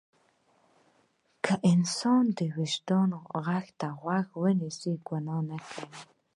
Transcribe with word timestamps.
که 1.43 1.53
انسان 1.71 2.23
د 2.37 2.39
وجدان 2.57 3.09
غږ 3.45 3.65
ته 3.79 3.87
غوږ 4.01 4.27
ونیسي 4.41 4.93
ګناه 5.07 5.41
نه 5.49 5.57
کوي. 5.69 5.99